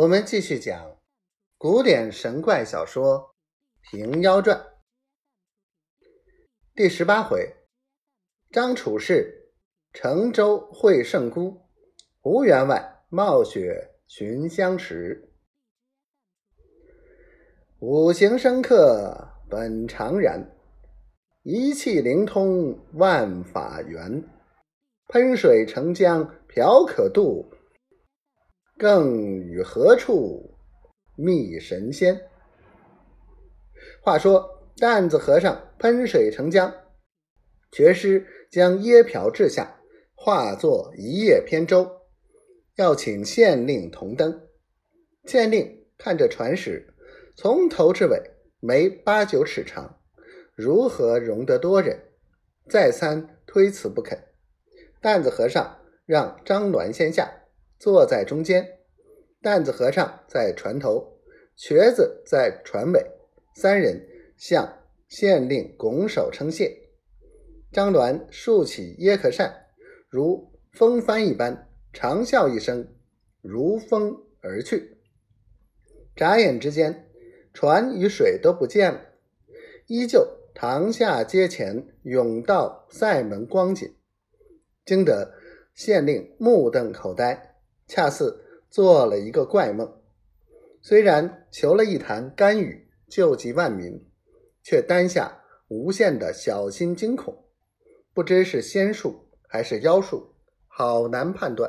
[0.00, 0.96] 我们继续讲
[1.58, 3.18] 古典神怪小说
[3.90, 4.56] 《平妖传》
[6.74, 7.54] 第十八回：
[8.50, 9.52] 张楚氏
[9.92, 11.60] 乘舟会圣姑，
[12.22, 15.34] 吴员外冒雪寻香池。
[17.80, 20.50] 五行生克本常然，
[21.42, 24.24] 一气灵通万法源。
[25.08, 27.52] 喷水成江瓢可渡。
[28.80, 30.54] 更与何处
[31.14, 32.18] 觅神仙？
[34.00, 36.72] 话说担子和尚喷水成江，
[37.70, 39.82] 绝师将椰瓢掷下，
[40.14, 41.90] 化作一叶扁舟，
[42.76, 44.48] 要请县令同登。
[45.26, 46.94] 县令看着船时，
[47.36, 50.00] 从头至尾没八九尺长，
[50.54, 52.04] 如何容得多人？
[52.66, 54.18] 再三推辞不肯。
[55.02, 57.39] 担子和尚让张鸾先下。
[57.80, 58.78] 坐在中间，
[59.40, 61.18] 担子和尚在船头，
[61.56, 63.02] 瘸子在船尾，
[63.54, 66.90] 三人向县令拱手称谢。
[67.72, 69.64] 张鸾竖起椰壳扇，
[70.10, 72.86] 如风帆一般，长啸一声，
[73.40, 74.98] 如风而去。
[76.14, 77.08] 眨眼之间，
[77.54, 79.00] 船与水都不见了，
[79.86, 83.94] 依旧堂下街前甬道塞门光景，
[84.84, 85.32] 惊得
[85.72, 87.49] 县令目瞪口呆。
[87.90, 90.00] 恰似做了一个怪梦，
[90.80, 94.06] 虽然求了一坛甘雨救济万民，
[94.62, 97.46] 却担下无限的小心惊恐，
[98.14, 100.36] 不知是仙术还是妖术，
[100.68, 101.68] 好难判断。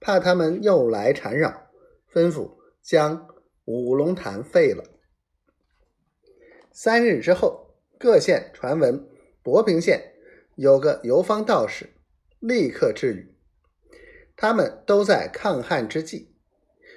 [0.00, 1.68] 怕他们又来缠绕，
[2.10, 3.28] 吩咐将
[3.66, 4.84] 五龙潭废了。
[6.72, 9.06] 三日之后，各县传闻
[9.42, 10.14] 博平县
[10.54, 11.90] 有个游方道士，
[12.40, 13.35] 立刻治愈。
[14.36, 16.28] 他们都在抗旱之际，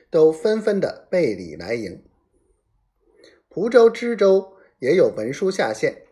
[0.10, 2.04] 都纷纷的备礼来迎。
[3.48, 6.04] 蒲州、知州也有文书下县，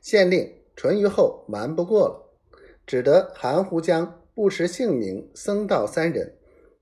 [0.00, 2.34] 县令淳于后瞒不过了，
[2.86, 6.38] 只得含糊将不识姓名僧道三人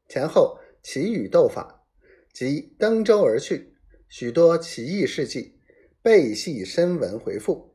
[0.09, 1.85] 前后奇语斗法，
[2.33, 3.75] 即登舟而去，
[4.09, 5.59] 许多奇异事迹
[6.01, 7.75] 背系深文回复。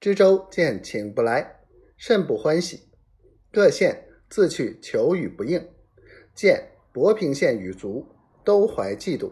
[0.00, 1.60] 知州见请不来，
[1.96, 2.88] 甚不欢喜，
[3.52, 4.05] 各县。
[4.28, 5.68] 自去求与不应，
[6.34, 8.06] 见博平县羽族
[8.44, 9.30] 都怀嫉妒，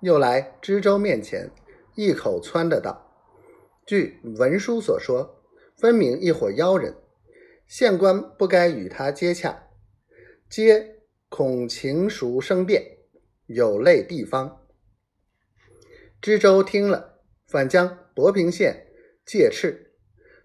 [0.00, 1.50] 又来知州面前，
[1.94, 3.12] 一口窜的道
[3.86, 5.42] ：“据文书所说，
[5.76, 6.94] 分明一伙妖人，
[7.66, 9.68] 县官不该与他接洽，
[10.48, 10.96] 皆
[11.28, 12.98] 恐情熟生变，
[13.46, 14.66] 有累地方。”
[16.20, 18.86] 知州听了，反将博平县
[19.24, 19.94] 戒斥，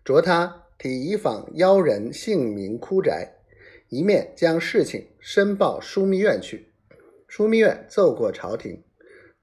[0.06, 3.34] 着他提访妖人姓名、枯宅。
[3.90, 6.72] 一面将事情申报枢密院去，
[7.29, 8.84] 枢密院奏过朝廷：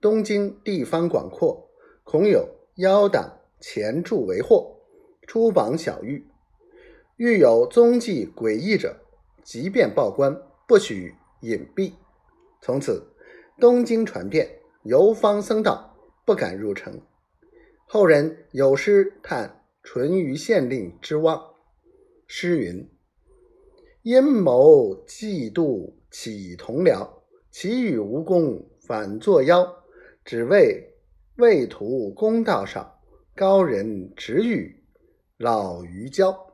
[0.00, 1.70] 东京地方广阔，
[2.03, 4.81] 恐有妖党潜助为祸，
[5.26, 6.26] 出榜小狱。
[7.16, 8.97] 遇有踪迹诡异者，
[9.44, 10.36] 即便报官，
[10.66, 11.92] 不许隐蔽。
[12.60, 13.14] 从此，
[13.60, 17.00] 东京传遍，游方僧道不敢入城。
[17.86, 21.54] 后人有诗叹淳于县令之望，
[22.26, 22.88] 诗云。
[24.02, 27.08] 阴谋嫉妒起同僚，
[27.52, 29.64] 其与无功反作妖。
[30.24, 30.92] 只为
[31.36, 33.00] 为图公道少，
[33.36, 34.82] 高人直欲
[35.36, 36.51] 老于交。